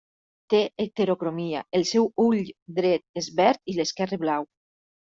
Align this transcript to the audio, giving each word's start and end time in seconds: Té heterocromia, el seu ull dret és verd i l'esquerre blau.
Té 0.53 0.61
heterocromia, 0.85 1.61
el 1.81 1.87
seu 1.91 2.11
ull 2.25 2.41
dret 2.81 3.25
és 3.25 3.31
verd 3.41 3.73
i 3.75 3.81
l'esquerre 3.81 4.25
blau. 4.27 4.53